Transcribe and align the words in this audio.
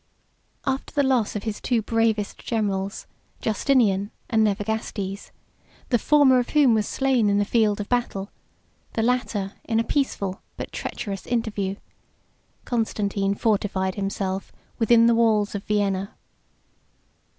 After 0.65 0.91
the 0.95 1.03
loss 1.03 1.35
of 1.35 1.43
his 1.43 1.61
two 1.61 1.83
bravest 1.83 2.39
generals, 2.39 3.05
Justinian 3.39 4.09
and 4.31 4.43
Nevigastes, 4.43 5.29
the 5.89 5.99
former 5.99 6.39
of 6.39 6.49
whom 6.49 6.73
was 6.73 6.87
slain 6.87 7.29
in 7.29 7.37
the 7.37 7.45
field 7.45 7.79
of 7.79 7.87
battle, 7.87 8.31
the 8.93 9.03
latter 9.03 9.53
in 9.63 9.79
a 9.79 9.83
peaceful 9.83 10.41
but 10.57 10.71
treacherous 10.71 11.27
interview, 11.27 11.75
Constantine 12.65 13.35
fortified 13.35 13.93
himself 13.93 14.51
within 14.79 15.05
the 15.05 15.13
walls 15.13 15.53
of 15.53 15.63
Vienna. 15.65 16.15